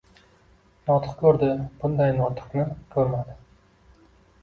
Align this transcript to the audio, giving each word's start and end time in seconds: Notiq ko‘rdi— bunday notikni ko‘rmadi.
Notiq 0.87 1.13
ko‘rdi— 1.19 1.51
bunday 1.85 2.17
notikni 2.25 2.67
ko‘rmadi. 2.97 3.41